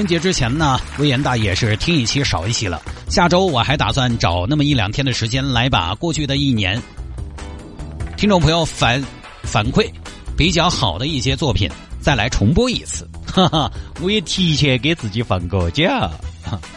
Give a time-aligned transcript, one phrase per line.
[0.00, 2.80] 春节之前呢，微言大爷是听一期少一期了。
[3.10, 6.80] 下周我还打算找那么一两天的时间，来把过去的一年
[8.16, 9.04] 听众朋友反
[9.42, 9.86] 反馈
[10.38, 13.06] 比较好的一些作品再来重播一次。
[13.26, 16.10] 哈哈，我也提前给自己放个假。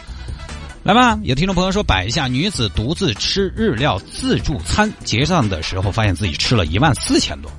[0.84, 7.50] 来吧，有听众朋友说，摆一下女子独自吃日料自助餐，结账的时候发现自己吃了一万四千多。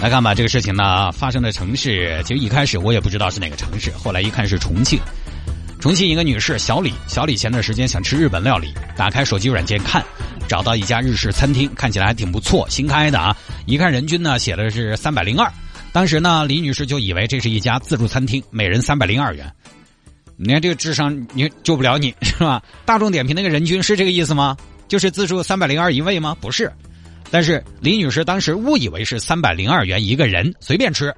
[0.00, 5.00] 来看吧，这个事情呢发生的城市，其实一开始我也不知道是哪个城市，后来一看是重庆。
[5.80, 10.04] 重庆一个女士小李，小李前段时间想吃日本料理，打开手机软件看，
[10.46, 13.36] 找到一家日式餐厅，看起来还挺不错，新开的啊。
[13.64, 15.50] 一看人均呢写的是三百零二，
[15.92, 19.50] 当时呢李女士就以为这是一家自助餐厅，每人三百零二元。
[20.36, 22.62] 你看这个智商，你救不了你是吧？
[22.84, 24.56] 大众点评那个人均是这个意思吗？
[24.88, 26.36] 就是自助三百零二一位吗？
[26.40, 26.70] 不是。
[27.30, 31.14] 但是李女士当时误以为是三百零二元一个人随便吃。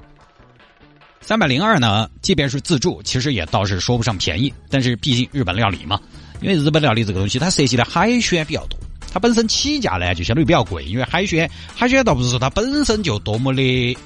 [1.21, 4.53] 三百零二呢，即便是自助，其实也倒是说不上便宜。
[4.71, 6.01] 但是毕竟日本料理嘛，
[6.41, 8.79] 因为日本料理这个东西，它涉及的海鲜比较多，
[9.13, 10.85] 它本身起价呢就相对比较贵。
[10.87, 13.99] 因为海鲜，海鲜倒不是说它本身就多么的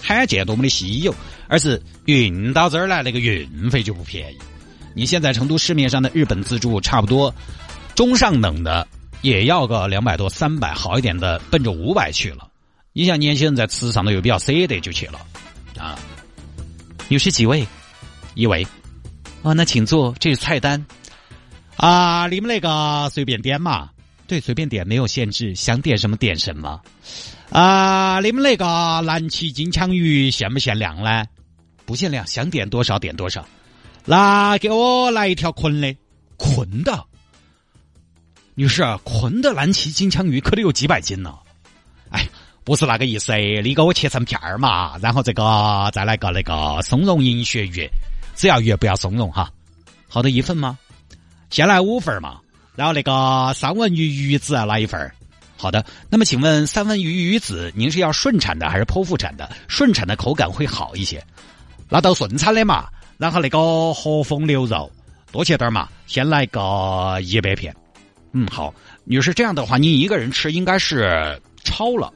[0.00, 1.14] 罕见、多么的稀有，
[1.48, 4.38] 而是运到这儿来那个运费就不便宜。
[4.94, 7.34] 你现在成都市面上的日本自助，差不多
[7.94, 8.86] 中上等的。
[9.22, 12.48] 也要个两百多、三百，好一点的奔着五百去了。
[12.92, 15.20] 你像年轻人在吃上头又比较舍得就去了，
[15.78, 15.98] 啊。
[17.08, 17.66] 有是几位？
[18.34, 18.66] 一位。
[19.42, 20.84] 啊，那请坐，这是菜单。
[21.76, 23.90] 啊，你们那个随便点嘛。
[24.26, 26.80] 对，随便点，没有限制，想点什么点什么。
[27.50, 31.24] 啊，你们那个蓝鳍金枪鱼限不限量呢？
[31.84, 33.44] 不限量，想点多少点多少。
[34.04, 35.96] 那给我来一条捆的，
[36.36, 37.04] 捆的。
[38.60, 41.32] 女士，捆的蓝鳍金枪鱼可得有几百斤呢。
[42.10, 42.28] 哎，
[42.62, 43.32] 不是那个意思，
[43.64, 47.88] 你给我切成片儿嘛，然后这个再来个那个松茸银鳕鱼，
[48.36, 49.50] 只要鱼不要松茸哈。
[50.08, 50.78] 好的，一份吗？
[51.48, 52.38] 先来五份嘛，
[52.76, 55.10] 然后那个三文鱼鱼子来一份
[55.56, 59.48] 好的，那么请问三文鱼鱼子您是要顺产的还是剖腹产的？
[59.68, 61.24] 顺产的口感会好一些。
[61.88, 64.92] 那到顺产的嘛，然后那个和风牛肉
[65.32, 67.74] 多切点嘛，先来个一百片。
[68.32, 68.72] 嗯，好，
[69.04, 72.12] 女士，这样的话，您一个人吃应该是超了，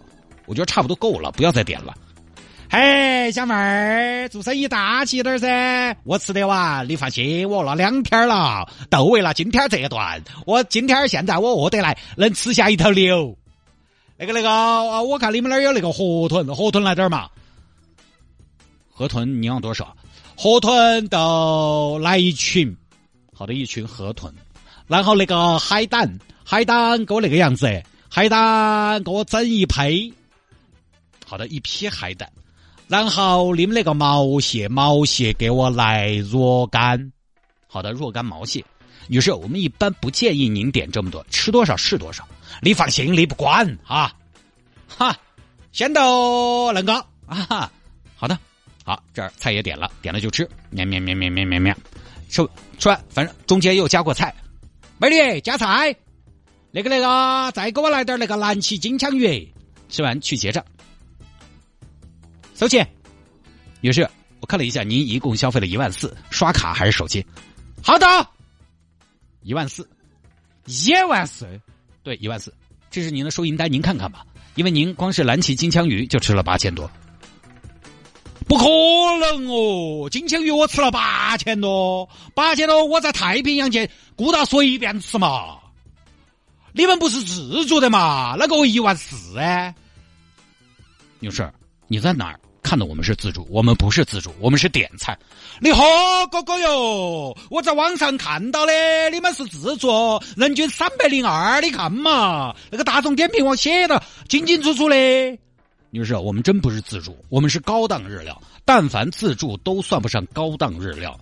[0.46, 1.94] 我觉得差不多够了，不要再点了。
[2.70, 9.98] 嘿，小妹儿，做生意大气点噻，我吃得完，你放心，我饿了两天了，都为了今天这一顿，
[10.46, 13.36] 我今天现在我饿得来，能吃下一头牛。
[14.16, 14.48] 那个那个，
[15.02, 17.28] 我看你们那儿有那个河豚，河豚来点儿嘛。
[18.90, 19.96] 河豚你要多少？
[20.36, 22.76] 河豚都来一群，
[23.32, 24.32] 好的，一群河豚。
[24.86, 30.12] 然后那个海胆，海胆给我那个样子，海胆给我整一批，
[31.26, 32.30] 好的一批海胆。
[32.86, 37.12] 然后你们那个毛蟹，毛蟹给我来若干，
[37.66, 38.62] 好的若干毛蟹。
[39.08, 42.26] 女士，我们一般不建议您点这么多，吃多少是多少。
[42.60, 44.14] 你放心，你不管啊，
[44.86, 45.16] 哈，
[45.72, 46.94] 先到恁个
[47.26, 47.72] 啊哈，
[48.16, 48.38] 好的，
[48.84, 51.74] 好，这儿菜也点了，点了就吃，喵喵喵喵喵喵喵，
[52.28, 52.46] 吃
[52.78, 54.34] 吃完，反正中间又加过菜。
[55.04, 55.94] 美女加菜，
[56.70, 59.52] 那个那个，再给我来点那个蓝鳍金枪鱼。
[59.90, 60.64] 吃完去结账，
[62.54, 62.88] 收钱。
[63.82, 64.08] 女士，
[64.40, 67.24] 我看了一下，您一共消费了一万四，刷卡还是手机？
[67.82, 68.06] 好的，
[69.42, 69.86] 一万四，
[70.64, 71.46] 一万四，
[72.02, 72.52] 对，一万四，
[72.90, 74.24] 这是您的收银单，您看看吧。
[74.54, 76.90] 因为您光是蓝鳍金枪鱼就吃了八千多，
[78.46, 78.64] 不可
[79.20, 80.08] 能哦！
[80.10, 83.88] 金枪鱼我吃了八千多，八千多我在太平洋去。
[84.16, 85.58] 顾到随便吃嘛，
[86.72, 88.36] 你们不是自助的嘛？
[88.38, 89.74] 那个我一万四哎，
[91.18, 91.50] 女士，
[91.88, 93.44] 你在哪儿看到我们是自助？
[93.50, 95.18] 我们不是自助，我们是点菜。
[95.58, 95.82] 你好，
[96.30, 99.88] 哥哥哟，我在网上看到的，你们是自助，
[100.36, 104.96] 人均三百零二，你看嘛，那个大众点评我写的清清楚楚的。
[105.94, 111.16] 女士，我们真不是自助，我们是高档日料，但凡自助都算不上高档日料。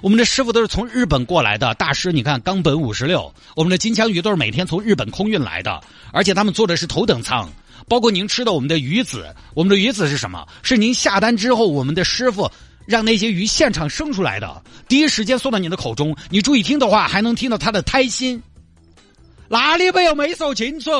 [0.00, 5.80] 我们的师傅都是从日本过来的大师，你看冈本五十六，我们的金枪鱼都是每天从日本空运来的，
[6.12, 7.48] 而且他们坐的是头等舱。
[7.86, 10.44] 包括您吃的我们的鱼子，我们的鱼子是什么？
[10.60, 12.50] 是您下单之后，我们的师傅
[12.84, 16.16] 让那些鱼现场生出来的，第一时间送到你的口中。
[16.30, 18.42] 你注意听的话，还能听到它的胎心。
[19.48, 20.90] 哪里没有没说清楚？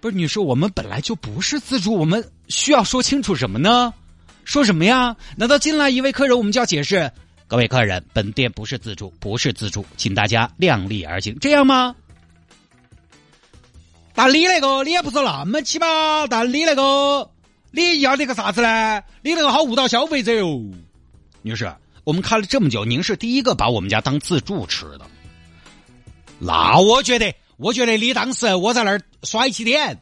[0.00, 3.92] 不是女士，我们本来就不是自助，我们需要说清楚什么呢？
[4.44, 5.16] 说什么呀？
[5.36, 7.12] 难道进来一位客人，我们就要解释？
[7.46, 11.94] 各位客人，本店不是自助，不是自助，请大家量力而行，这样吗？
[14.14, 16.26] 但你那个，你也不是那么起吧？
[16.26, 17.30] 但你那个，
[17.70, 19.02] 你要那个啥子呢？
[19.22, 20.62] 你那个好误导消费者哟。
[21.42, 21.72] 女士，
[22.04, 25.02] 我们开了这么久，您是第一个把我们家当自助吃的。
[26.38, 30.00] 那我觉得，我觉得你当时我在那儿耍起点，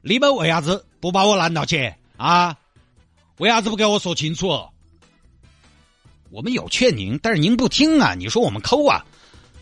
[0.00, 2.56] 你们为啥子不把我拦到去啊？
[3.38, 4.64] 为啥子不给我说清楚？
[6.30, 8.14] 我们有劝您，但是您不听啊！
[8.14, 9.04] 你说我们抠啊，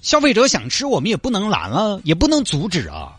[0.03, 3.17] 消费者想吃，我们也不能拦啊，也不能阻止啊。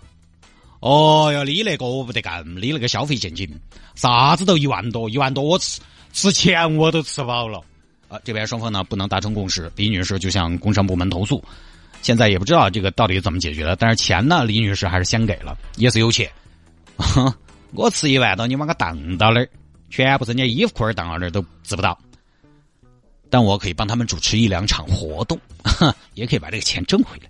[0.79, 3.49] 哦哟，你那个我不得干，你那个消费陷阱，
[3.95, 5.81] 啥子都一万多，一万多我吃
[6.13, 7.63] 吃钱我都吃饱了。
[8.07, 11.43] 啊，这边双方呢不能达成共识，李女士就向工商部门投诉，
[12.01, 16.29] 现在也不知道这个到底怎么解决的，但是钱呢，李女士还是先给了，也是有钱。
[17.73, 19.49] 我吃一万多，你把我当到那儿，
[19.89, 21.97] 全部是人家衣服裤儿当到那儿都治不到。
[23.29, 25.39] 但我可以帮他们主持一两场活动，
[26.15, 27.29] 也可以把这个钱挣回来。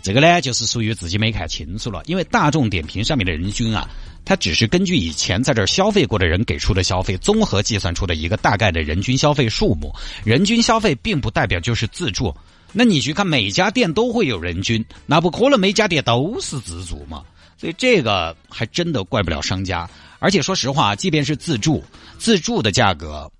[0.00, 2.00] 这个呢，就是属于自己没看清楚了。
[2.06, 3.86] 因为大众点评上面的人均啊，
[4.24, 9.94] 它只是根据以前在这儿消费过的人给出的消费，综合计算出的一个大概的人均消费数目。
[10.24, 12.34] 人均消费并不代表就是自助。
[12.72, 17.24] 那你去看每家店都会有人均，那不可能每家店都是自助嘛？
[17.56, 19.88] 所以这个还真的怪不了商家。
[20.18, 21.82] 而且说实话，即便是自助，
[22.18, 23.30] 自助的价格。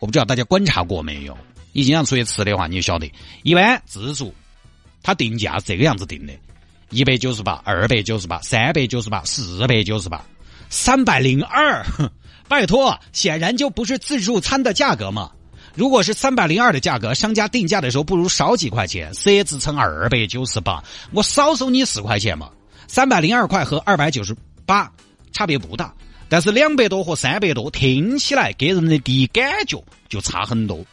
[0.00, 1.36] 我不知道大家观察过没有？
[1.72, 3.10] 你经常出去吃的话，你就晓得，
[3.42, 4.34] 一般自助，
[5.02, 6.32] 它定价是这个样子定的：
[6.90, 10.24] 一百九十八、二百九十八、三百九十八、四百九十八、
[10.68, 11.84] 三百零二。
[12.46, 15.30] 拜托，显然就不是自助餐的价格嘛。
[15.74, 22.50] 如果是三百零二的价格，商家定价的时候不如少几块钱，设置成二百九十八，我少收你十块钱嘛。
[22.86, 24.90] 三百零二块和二百九十八
[25.32, 25.92] 差别不大。
[26.28, 30.84] 但是两百多和三百多听起来给人的第一感觉就差很多。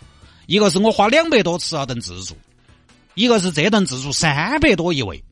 [0.46, 2.36] 一个是我花两百多吃了顿自助，
[3.16, 5.24] 一个是这顿自助三百多一位，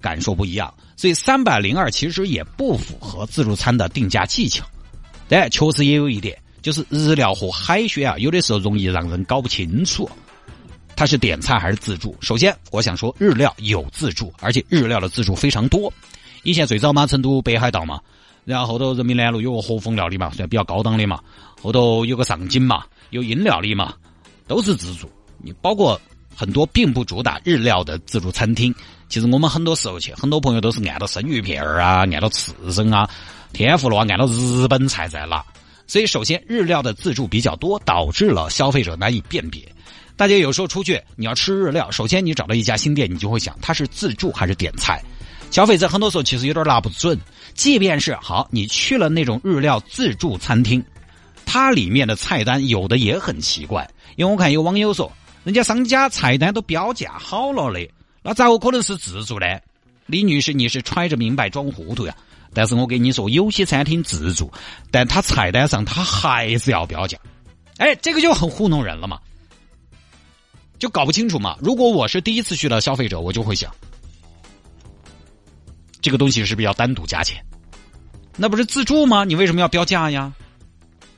[0.00, 0.72] 感受不一样。
[0.96, 4.64] 所以三百零二其实也不符合自助餐的定价技巧。
[5.28, 10.08] 但确实也有一点，就是日料和海鲜啊，有的时候容易让人搞不清楚，
[10.96, 12.16] 它是点菜还是自助。
[12.22, 15.92] 首先，我想说日料有自助，而且日料的自助非常多。
[16.42, 18.00] 以前最早嘛，成都北海道嘛。
[18.46, 21.20] 然后后头人民南路有个和风料理嘛，算比较高档的嘛。
[21.60, 23.92] 后头有个上景嘛，有阴料理嘛，
[24.46, 25.06] 都是自助。
[25.36, 26.00] 你包括
[26.34, 28.74] 很多并不主打日料的自助餐厅，
[29.10, 33.06] 其实我们很多时候去，很多朋友都是按到生鱼片儿啊，按到刺身啊，
[33.52, 35.44] 天妇罗啊，按到日本菜在拿。
[35.86, 39.62] 所以首先日料的自助比较多，导致了消费者难以辨别。
[40.16, 45.02] 大家有时候出去你要吃日料，首先你找到一家新店，你就会想它是自助还是点菜。
[45.50, 47.18] 消费者很多时候其实有点拿不准，
[47.54, 50.84] 即便是好，你去了那种日料自助餐厅，
[51.44, 53.88] 它里面的菜单有的也很奇怪。
[54.16, 55.12] 因为我看有网友说，
[55.44, 57.88] 人家商家菜单都标价好了的，
[58.22, 59.46] 那咋个可能是自助呢？
[60.06, 62.16] 李女士，你是揣着明白装糊涂呀？
[62.54, 64.50] 但是我跟你说，有些餐厅自助，
[64.90, 67.18] 但他菜单上他还是要标价，
[67.78, 69.20] 哎，这个就很糊弄人了嘛，
[70.78, 71.56] 就搞不清楚嘛。
[71.60, 73.70] 如果我是第一次去的消费者，我就会想。
[76.00, 77.44] 这个东西是不是要单独加钱？
[78.36, 79.24] 那不是自助吗？
[79.24, 80.32] 你为什么要标价呀？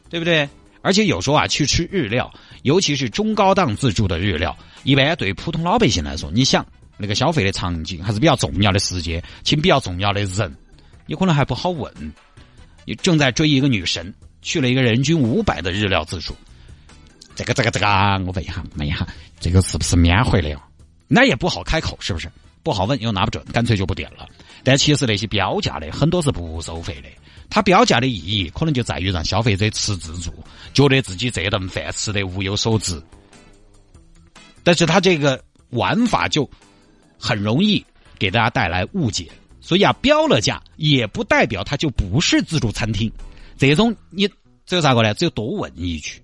[0.08, 0.48] 对不对？
[0.82, 6.64] 而且有时候啊，去吃日料，尤其是中高档自助的日料，一般对普通老百姓来说，你想
[6.96, 10.56] 那个消费的场景还是比较重要的时间，请比较重要的人，
[11.06, 11.92] 你可能还不好问。
[12.84, 16.36] 你正在追一个女神，去了一个人均五百的日料自助，
[17.34, 17.86] 这个这个这个，
[18.26, 19.06] 我问一下，问一下，
[19.40, 20.62] 这个是不是免费的呀？
[21.08, 22.30] 那也不好开口，是不是？
[22.62, 24.28] 不好问，又拿不准，干脆就不点了。
[24.64, 27.08] 但其实那些标价的很多是不收费的，
[27.48, 30.32] 它标价的意义可能就在于让消费者吃自助，
[30.74, 33.00] 觉得自己这顿饭吃的物有所值。
[34.64, 36.48] 但是它这个玩法就
[37.18, 37.84] 很容易
[38.18, 39.28] 给大家带来误解，
[39.66, 43.10] 所以啊，标了价也不代表它就不是自助餐厅。
[43.58, 44.28] 这种你
[44.64, 45.12] 只有咋个呢？
[45.12, 46.22] 只有多问一句。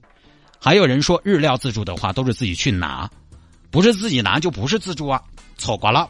[0.60, 3.10] 还有人说日料自助的话都是自己去拿，
[3.68, 5.20] 不是自己拿就不是自助啊，
[5.58, 6.08] 错过了。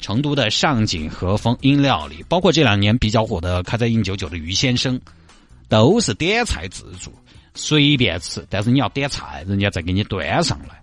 [0.00, 5.00] 成都的上锦和风饮料里，包括这两年比较火的开在印九九的于先生，
[5.70, 7.10] 都是点菜自助，
[7.54, 10.82] 随便吃，但是你要点菜，人家再给你端上来。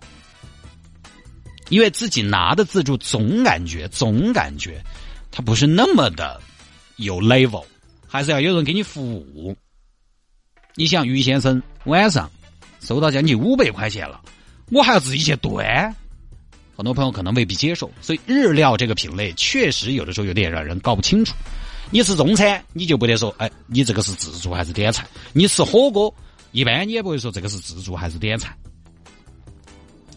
[1.68, 4.82] 因为自己拿的自助总感觉总感觉，
[5.36, 6.40] 它不是那么的
[6.94, 7.64] 有 level，
[8.06, 9.56] 还是要有人给你服务。
[10.76, 12.30] 你想于先生晚上
[12.80, 14.20] 收到将近五百块钱了，
[14.70, 15.92] 我还要自己去端。
[16.76, 21.34] 很多朋友可能未必接受，所以日料这个品类确实有的时候有点让人搞不清楚。
[21.90, 25.04] 你吃中餐，你就不得说，哎，你这个是自助还是点菜？
[25.32, 26.14] 你吃火锅，
[26.52, 28.56] 一般你也不会说这个是自助还是点菜。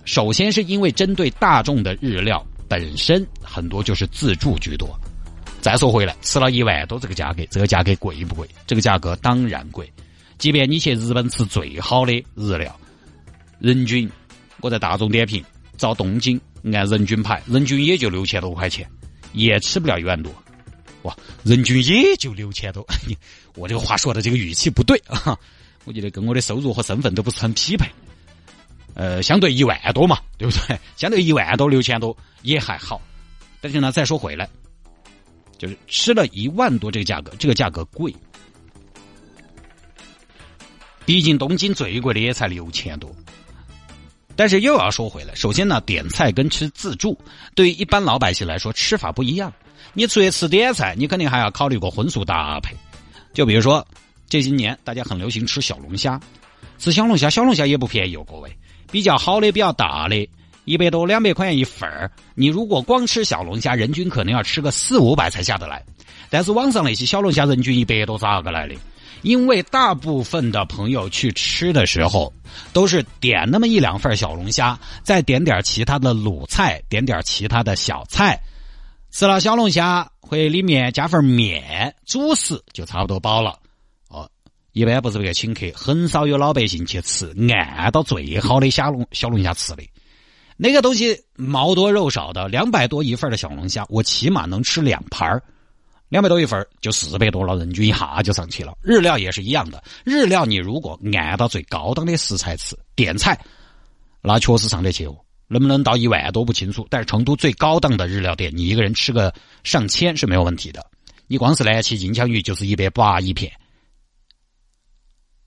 [0.06, 4.88] 首先是因为针对大众的日料本身很多就是自助居多。
[5.68, 8.48] 再说回来，吃了一万多这个价格，这个价格贵不贵？
[8.66, 9.92] 这个价格当然贵。
[10.38, 12.74] 即便你去日本吃最好的日料，
[13.60, 14.10] 人均
[14.62, 15.44] 我在大众点评。
[15.76, 18.90] 找东京按人均排，人均也就六千多块钱，
[19.34, 20.34] 也吃不了一万多。
[21.02, 22.88] 哇，人均也就六千多，
[23.56, 25.38] 我这个话说的这个语气不对啊！
[25.84, 27.86] 我觉得跟我的收入和身份都不是很匹配。
[28.94, 30.80] 呃，相对一万多嘛，对不对？
[30.96, 33.02] 相对一万多六千多也还好。
[33.60, 34.48] 但是呢，再说回来，
[35.58, 38.14] 就是吃了一万多这个价格，这个价格贵。
[41.06, 43.10] 毕竟东京最贵的也才六千多。
[44.36, 47.18] 但是又要说回来，首先呢，点菜跟吃自助
[47.56, 49.52] 对于一般老百姓来说吃法不一样。
[49.94, 52.76] 你出去吃点菜，你肯定还要考虑个荤素搭配。
[53.34, 53.86] 就比如说
[54.30, 56.22] 这些年大家很流行吃小龙虾，
[56.78, 58.56] 吃小龙虾，小龙虾也不便宜哦，各位。
[58.92, 60.30] 比较好的、比较大的，
[60.68, 62.12] 一百多、两百块钱一份儿。
[62.36, 65.82] 你如果光吃小龙虾，人均可能要吃个四五百才下得来。
[66.30, 68.76] 但是网上那些小龙虾人均一百多咋个来的？
[69.22, 72.34] 因为大部分的朋友去吃的时候，
[72.74, 78.38] 都是点那么一两份小龙虾，再点点其他的卤菜，点点其他的小菜，
[79.10, 83.58] 吃了小龙虾，会里面加份面，主食就差不多饱了。
[84.10, 84.30] 哦，
[84.74, 87.34] 一般不是这个请客，很少有老百姓去吃
[87.80, 89.84] 按到最好的小龙小龙虾吃的。
[90.58, 95.42] 那个东西毛多肉少的，两百多一份的小龙虾，我起码能吃两盘儿。
[96.10, 98.78] 两百多一份就四百多了，人均一下就上去了。
[98.82, 103.38] 日料也是一样的，日料你如果按到最高档的食材吃，点菜，
[104.22, 105.16] 那确实上得去哦。
[105.50, 109.34] 能不能到一万多不清楚，但是成都最高档的日料店，你一个人吃个
[109.64, 110.90] 上千是没有问题的。
[111.28, 113.52] 你光是来吃金枪鱼就是一百八一片，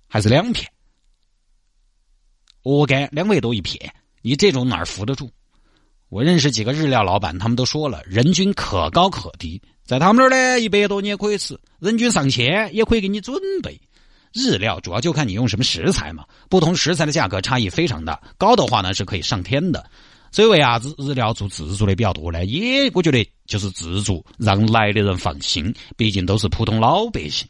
[0.09, 0.71] 还是两片，
[2.65, 5.31] 鹅肝两百多一片，你这种哪儿扶得住？
[6.09, 9.61] 我认识几个日料老板，他们都说了，人均可高可低。
[9.85, 13.81] 在他们那儿呢，一百多你也可以吃，人均上千也可以给你准备。
[14.33, 19.89] 日料主要就看你用什么食材嘛，不同食材的价格差异非常大，高的话呢是可以上天的。
[20.33, 22.45] 所以为啥子日料做自助的比较多呢？
[22.45, 27.49] 也我觉得就是自助让来的人放心，毕竟都是普通老百姓，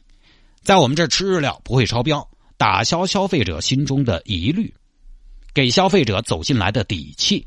[0.63, 4.73] 在我们这儿吃日料不会超标，打消消费者心中的疑虑，
[5.55, 7.47] 给消费者走进来的底气。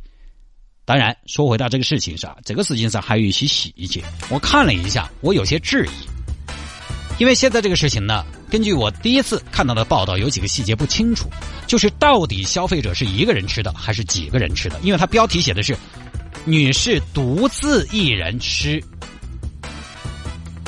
[0.86, 5.92] 当然，说回到这个事情上，这个事情上还有一些细节，我看了一下，我有些质疑。
[7.20, 11.30] 因为现在这个事情呢，根据我第一次看到的报道，有几个细节不清楚，
[11.68, 14.80] 就是到底消费者是一个人吃的还是几个人吃的？
[14.82, 15.78] 因为它标题写的是
[16.44, 18.84] “女士独自一人吃”，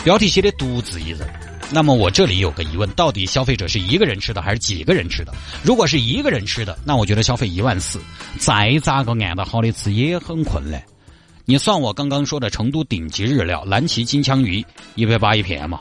[0.06, 1.28] 标题写的“独自一人”。
[1.72, 5.34] 那么我这里有个疑问：到底消费者是一个人吃的还是几个人吃的？
[5.64, 8.00] 如果是一个人吃的，那我觉得消费一万四，
[8.40, 10.82] 再咋个按到好的吃也很困难。
[11.44, 15.80] 你算我刚刚说的成都顶级日料蓝鳍金枪鱼一百八一片嘛，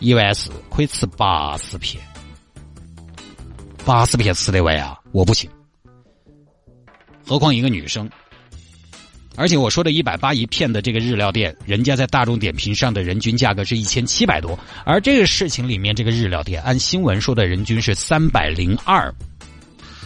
[0.00, 2.02] 一万四可以吃八十片，
[3.84, 4.98] 八十片吃得完啊？
[5.12, 5.48] 我不行，
[7.26, 8.10] 何况一个女生。
[9.34, 19.12] 而且我说的一百八一片的这个日料店，人家在大众点评上的人均价格是一千七百多，而这个事情里面这个日料店按新闻说的人均是三百零二，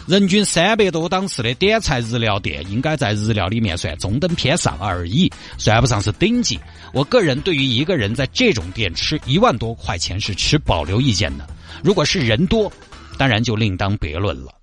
[0.07, 6.57] 人均三百多档次的点菜日料店，应该在日料里面算中等偏上而已，算不上是顶级。
[6.93, 11.45] 我个人对于一个人在这种店吃一万多块钱是持保留意见的，
[11.83, 12.71] 如果是人多，
[13.17, 14.56] 当然就另当别论了。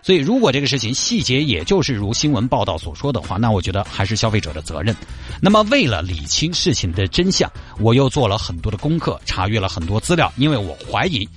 [0.00, 4.96] 所以，如果这个事情细节也就是如新闻报道所说的话，那我觉得还是消费者的责任。
[5.40, 11.28] 那么，为了理清事情的真相，我又做了很多的功课，查阅了很多资料，因为我怀疑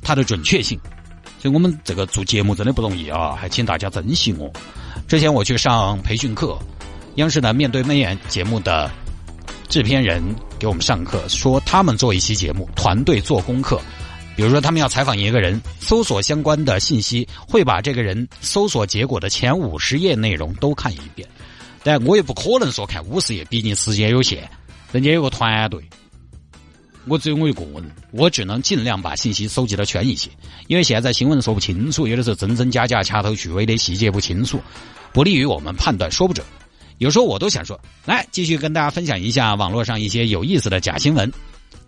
[0.00, 0.78] 它的准确性。
[1.40, 4.50] 所以我们这个做节目真的不容易啊，还请大家珍惜我。
[5.06, 6.58] 之前我去上培训课，
[7.16, 8.90] 央视的面对面节目的
[9.68, 10.22] 制片人
[10.58, 13.78] 给我们上课，说他们做一期节目，团队做功课。
[14.36, 21.28] 比如说，他们要采访一个人，搜索相关的信息，会把这个人搜索结果的前五十页内容都看一遍。
[21.82, 24.48] 但我也不可能说看五十页，毕竟时间有限，
[24.90, 25.80] 人家有个团队，
[27.06, 30.28] 我只有我一个人，我只能尽量把信息搜集的全一些。
[30.66, 34.60] 因为现在新闻说不清楚，有的时候真真假假、掐头去尾的细节不清楚，
[35.12, 36.44] 不利于我们判断，说不准。
[36.98, 41.30] 有时候我都想说，来继续跟大家分享一下网络上一些有意思的假新闻。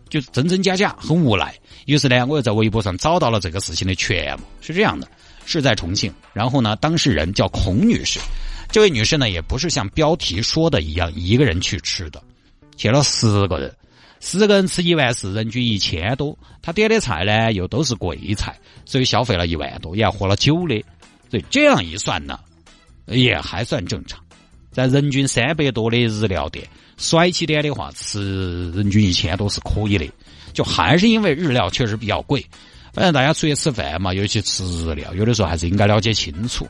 [0.08, 1.54] 就真真假假，很无奈。
[1.86, 4.44] 于是呢，我又在微博上找到了这个事情的全貌。
[4.60, 5.08] 是这样的，
[5.44, 8.18] 是在重庆，然后呢，当事人叫孔女士，
[8.70, 12.22] 这位女士呢，也不是像标题说的一样一个人去吃的，
[12.76, 13.74] 去了十个人，
[14.20, 20.82] 十个人吃一万四，人均一千多，她点的菜呢又都是贵菜，所以消费了一万多，也喝了酒的，
[21.30, 22.38] 所以这样一算呢，
[23.06, 24.20] 也还算正常，
[24.72, 26.66] 在人均三百多的日料店，
[26.96, 30.10] 甩起点的话，吃人均一千多是可以的，
[30.52, 32.44] 就还是因为日料确实比较贵。
[32.92, 36.66] 反正大家出去吃饭嘛，尤其吃日料，有的时候还是应该了解清楚。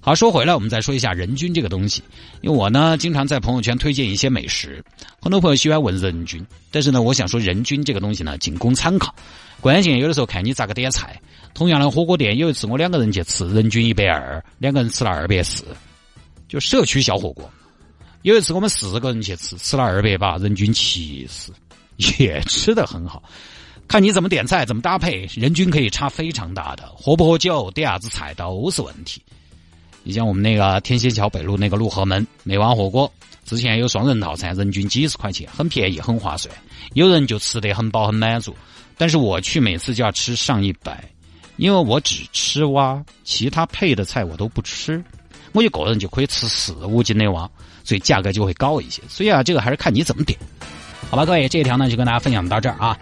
[0.00, 2.02] 好，说回来，我们再说一下人均这个东西。
[2.40, 4.82] 因为我呢，经常在朋友圈推荐一些美食，
[5.20, 9.14] 很多朋友喜欢问人均，但是呢，我想说人均这个东西呢，仅供参考。
[9.60, 11.20] 关键有的时候看你咋个点菜。
[11.54, 15.64] 同样的火锅店，有一次我两个人去吃，人均一百二，两个人吃了二百四，
[16.48, 17.48] 就社区小火锅。
[18.22, 21.52] 有一次我们四个人去吃，吃了二百八，人均七十，
[22.18, 23.22] 也吃得很好。
[23.86, 26.86] 看你怎么点菜，怎么搭配，人均可以差非常大的。
[26.94, 29.22] 喝不喝酒，点啥子菜都是问题。
[30.02, 33.10] 你像我们那个天仙桥北路那个陆河门美湾火锅，
[33.44, 36.54] 之前有双人套餐，人均几十块钱，很便宜，很划算。
[36.94, 38.54] 有人就吃得很饱很满足，
[38.96, 41.02] 但是我去每次就要吃上一百，
[41.56, 45.02] 因为我只吃蛙，其他配的菜我都不吃。
[45.52, 47.50] 我一个人就可以吃四五斤的蛙，
[47.88, 49.00] 所以价格就会高一些。
[49.08, 50.38] 所以啊，这个还是看你怎么点。
[51.08, 52.94] 好吧，各位，这一条呢就跟大家分享到这儿啊。